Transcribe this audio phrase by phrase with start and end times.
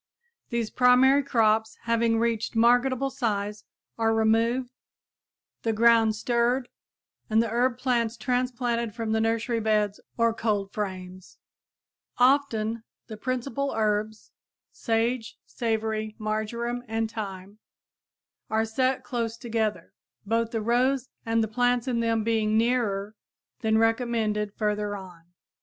[0.49, 3.65] These primary crops, having reached marketable size,
[3.99, 4.71] are removed,
[5.61, 6.69] the ground stirred
[7.29, 11.37] and the herb plants transplanted from nursery beds or cold frames.
[12.19, 14.31] [Illustration: Thinning Scheme for Harvesting] Often the principal herbs
[14.71, 17.59] sage, savory, marjoram and thyme
[18.49, 19.93] are set close together,
[20.25, 23.13] both the rows and the plants in them being nearer
[23.59, 25.25] than recommended further on.